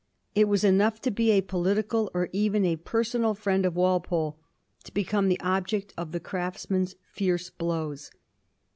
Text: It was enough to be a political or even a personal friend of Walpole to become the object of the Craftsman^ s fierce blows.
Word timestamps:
It 0.33 0.47
was 0.47 0.63
enough 0.63 0.99
to 1.01 1.11
be 1.11 1.29
a 1.29 1.41
political 1.41 2.09
or 2.15 2.29
even 2.33 2.65
a 2.65 2.75
personal 2.77 3.35
friend 3.35 3.67
of 3.67 3.75
Walpole 3.75 4.39
to 4.83 4.91
become 4.91 5.27
the 5.29 5.39
object 5.41 5.93
of 5.95 6.11
the 6.11 6.19
Craftsman^ 6.19 6.85
s 6.87 6.95
fierce 7.13 7.51
blows. 7.51 8.09